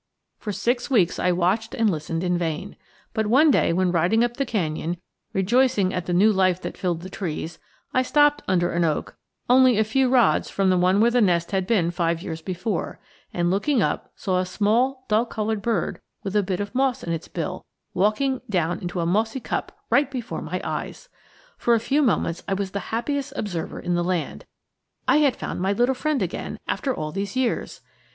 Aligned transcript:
For 0.39 0.51
six 0.51 0.89
weeks 0.89 1.19
I 1.19 1.31
watched 1.31 1.75
and 1.75 1.87
listened 1.87 2.23
in 2.23 2.35
vain, 2.35 2.75
but 3.13 3.27
one 3.27 3.51
day 3.51 3.71
when 3.71 3.91
riding 3.91 4.23
up 4.23 4.37
the 4.37 4.47
canyon 4.47 4.97
rejoicing 5.31 5.93
at 5.93 6.07
the 6.07 6.11
new 6.13 6.33
life 6.33 6.59
that 6.63 6.75
filled 6.75 7.01
the 7.01 7.07
trees, 7.11 7.59
I 7.93 8.01
stopped 8.01 8.41
under 8.47 8.71
an 8.71 8.83
oak 8.83 9.15
only 9.47 9.77
a 9.77 9.83
few 9.83 10.09
rods 10.09 10.49
from 10.49 10.71
the 10.71 10.77
one 10.79 11.01
where 11.01 11.11
the 11.11 11.21
nest 11.21 11.51
had 11.51 11.67
been 11.67 11.91
five 11.91 12.23
years 12.23 12.41
before, 12.41 12.99
and 13.31 13.51
looking 13.51 13.83
up 13.83 14.11
saw 14.15 14.39
a 14.39 14.45
small 14.47 15.05
dull 15.07 15.23
colored 15.27 15.61
bird 15.61 16.01
with 16.23 16.35
a 16.35 16.41
bit 16.41 16.59
of 16.59 16.73
moss 16.73 17.03
in 17.03 17.13
its 17.13 17.27
bill 17.27 17.63
walking 17.93 18.41
down 18.49 18.79
into 18.79 19.01
a 19.01 19.05
mossy 19.05 19.39
cup 19.39 19.83
right 19.91 20.09
before 20.09 20.41
my 20.41 20.59
eyes! 20.63 21.09
For 21.59 21.75
a 21.75 21.79
few 21.79 22.01
moments 22.01 22.41
I 22.47 22.55
was 22.55 22.71
the 22.71 22.79
happiest 22.89 23.33
observer 23.35 23.79
in 23.79 23.93
the 23.93 24.03
land. 24.03 24.45
I 25.07 25.17
had 25.17 25.35
found 25.35 25.61
my 25.61 25.73
little 25.73 25.93
friend 25.93 26.23
again, 26.23 26.57
after 26.67 26.91
all 26.91 27.11
these 27.11 27.35
years! 27.35 27.81